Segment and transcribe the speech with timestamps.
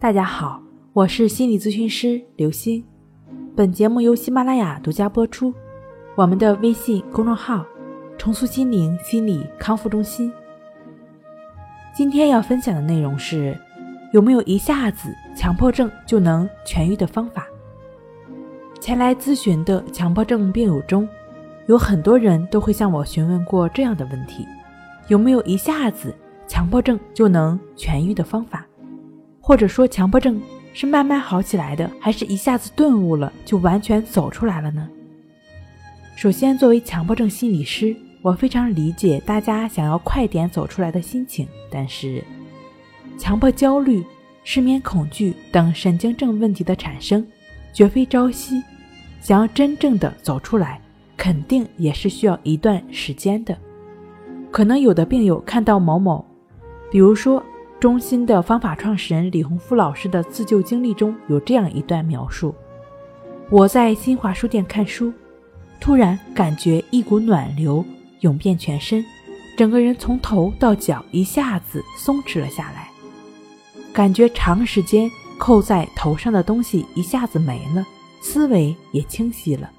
[0.00, 2.84] 大家好，我是心理咨询师刘星。
[3.56, 5.52] 本节目由喜马拉雅独家播出。
[6.14, 7.66] 我们的微信公众号
[8.16, 10.32] “重塑心灵心理康复中心”。
[11.92, 13.58] 今天要分享的内容是：
[14.12, 17.48] 有没有一下子强迫症就能痊愈的方法？
[18.80, 21.08] 前来咨询的强迫症病友中，
[21.66, 24.46] 有很多人都会向我询问过这样的问题：
[25.08, 26.14] 有没有一下子
[26.46, 28.64] 强迫症就能痊愈的方法？
[29.48, 30.38] 或者说，强迫症
[30.74, 34.86] 是慢慢好起来的，还是一下子顿悟了就完全走出来了呢？
[36.16, 41.48] 首先，作为强迫症心理师，我非常理解大家想要快点走出来的心情。
[41.70, 42.22] 但是，
[43.16, 44.04] 强迫焦虑、
[44.44, 47.26] 失眠恐惧等神经症问题的产生，
[47.72, 48.62] 绝非朝夕。
[49.22, 50.78] 想要真正的走出来，
[51.16, 53.56] 肯定也是需要一段时间的。
[54.50, 56.22] 可能有的病友看到某某，
[56.90, 57.42] 比如说。
[57.80, 62.52] 中心的方法创始人李洪福老师的自救经历中有这样一段描述：
[63.50, 65.12] 我在新华书店看书，
[65.80, 67.84] 突然感觉一股暖流
[68.20, 69.04] 涌遍全身，
[69.56, 72.88] 整个人从头到脚一下子松弛了下来，
[73.92, 77.86] 感觉长时间扣在头上的东西一下子没了，
[78.20, 79.70] 思维也清晰了，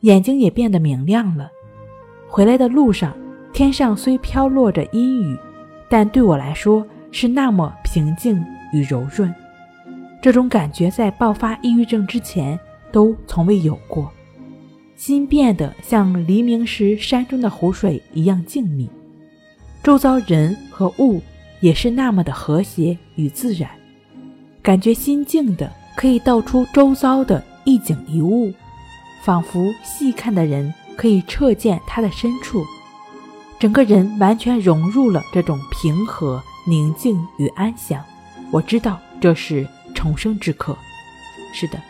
[0.00, 1.48] 眼睛也变得明亮了。
[2.26, 3.16] 回来的路上，
[3.52, 5.38] 天上虽飘落着阴雨，
[5.88, 9.34] 但对我来说，是那么平静与柔润，
[10.20, 12.58] 这种感觉在爆发抑郁症之前
[12.92, 14.10] 都从未有过。
[14.96, 18.88] 心变得像黎明时山中的湖水一样静谧，
[19.82, 21.22] 周遭人和物
[21.60, 23.70] 也是那么的和谐与自然，
[24.60, 28.52] 感觉心静的可以道出周遭的一景一物，
[29.22, 32.64] 仿佛细看的人可以彻见它的深处，
[33.60, 36.42] 整个人完全融入了这种平和。
[36.68, 38.04] 宁静与安详，
[38.50, 40.76] 我知道这是重生之刻。
[41.54, 41.80] 是的，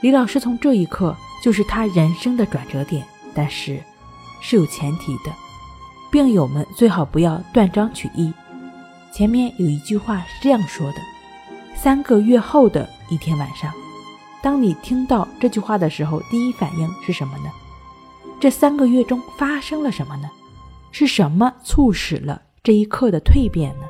[0.00, 3.82] 李老师从这一刻就是他人生的转折点，但是
[4.40, 5.32] 是有前提的，
[6.08, 8.32] 病友们最好不要断章取义。
[9.12, 10.98] 前面有一句话是这样说的：
[11.74, 13.72] 三个月后的一天晚上，
[14.40, 17.50] 当你听到这句话的时候，第一反应是什么呢？
[18.38, 20.30] 这三个月中发生了什么呢？
[20.92, 23.86] 是什么促使了这一刻的蜕变呢？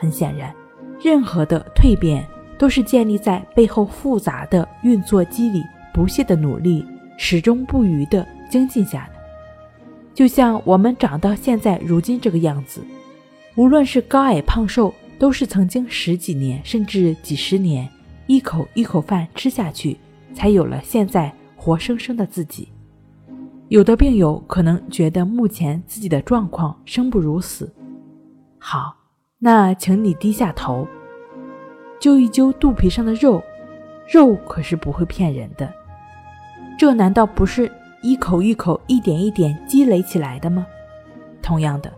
[0.00, 0.54] 很显然，
[0.98, 2.26] 任何的蜕变
[2.58, 5.62] 都是建立在背后复杂的运作机理、
[5.92, 6.82] 不懈的努力、
[7.18, 9.20] 始终不渝的精进下的。
[10.14, 12.82] 就像我们长到现在如今这个样子，
[13.56, 17.86] 无论是高矮胖瘦，都是曾经十几年甚至几十年
[18.26, 19.98] 一口一口饭吃下去，
[20.32, 22.68] 才有了现在活生生的自己。
[23.68, 27.70] 有的病友可能觉得目前自己的状况生不如死，
[28.58, 28.99] 好。
[29.42, 30.86] 那，请你低下头，
[31.98, 33.42] 揪一揪肚皮上的肉，
[34.06, 35.72] 肉可是不会骗人的。
[36.78, 40.66] 这难道不是一口一口、一点一点积累起来的吗？
[41.40, 41.90] 同样的，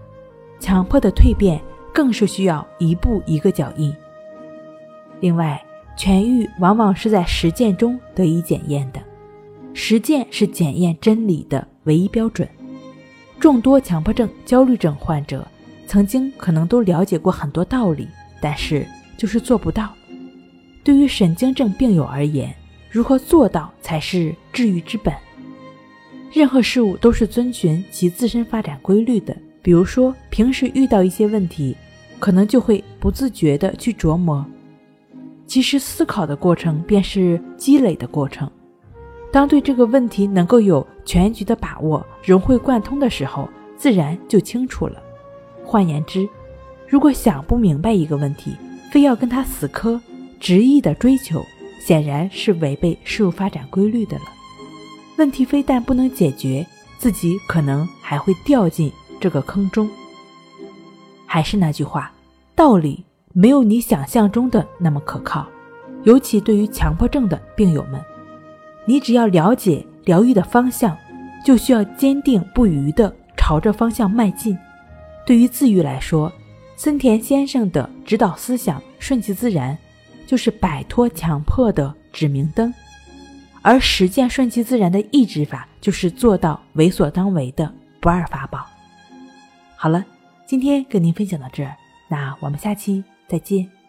[0.61, 1.61] 强迫的蜕变
[1.93, 3.93] 更是需要一步一个脚印。
[5.19, 5.61] 另外，
[5.99, 9.01] 痊愈往往是在实践中得以检验的，
[9.75, 12.49] 实践是检验真理的唯一标准。
[13.41, 15.45] 众多强迫症、焦虑症患者。
[15.93, 18.09] 曾经可能都了解过很多道理，
[18.41, 19.93] 但是就是做不到。
[20.83, 22.51] 对于神经症病友而言，
[22.91, 25.13] 如何做到才是治愈之本。
[26.33, 29.37] 任何事物都是遵循其自身发展规律的。
[29.61, 31.77] 比如说，平时遇到一些问题，
[32.19, 34.43] 可能就会不自觉地去琢磨。
[35.47, 38.51] 其实思考的过程便是积累的过程。
[39.31, 45.02] 当对这个问题能够有全局的把握、融会贯通的时候，自然就清楚了。
[45.65, 46.29] 换言之，
[46.89, 48.57] 如果想不明白一个问题，
[48.91, 50.01] 非要跟他死磕、
[50.39, 51.43] 执意的追求，
[51.87, 54.25] 显然是违背事物发展规律的了。
[55.19, 56.67] 问题非但不能解决，
[56.99, 59.89] 自己可能还会掉进这个坑中。
[61.27, 62.13] 还是那句话，
[62.55, 65.47] 道理没有你想象中的那么可靠，
[66.03, 68.03] 尤其对于强迫症的病友们，
[68.85, 70.97] 你只要了解疗愈的方向，
[71.45, 74.59] 就需要坚定不渝地朝着方向迈进。
[75.25, 76.33] 对于自愈来说，
[76.77, 79.77] 森田先生的指导思想“顺其自然”
[80.27, 82.73] 就是摆脱强迫的指明灯，
[83.63, 88.67] 而实践顺其自然的意志法就是做到为所当为的不二法宝。
[89.77, 90.05] 好了，
[90.45, 91.77] 今天跟您分享到这儿，
[92.09, 93.82] 那我们下期再见。